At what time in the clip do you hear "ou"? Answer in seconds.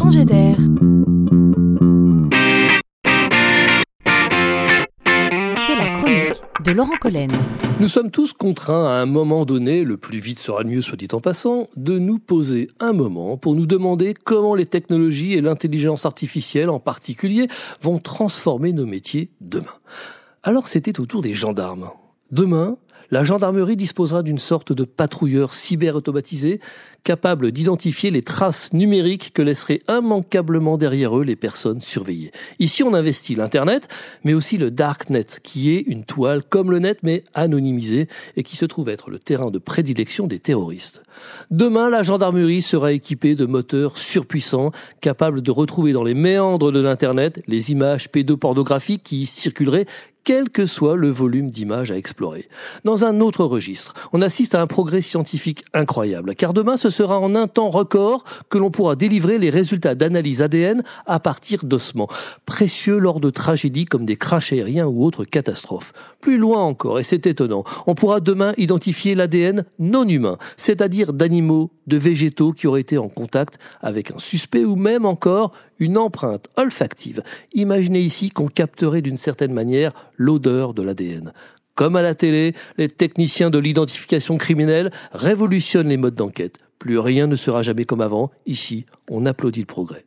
64.88-65.04, 74.64-74.74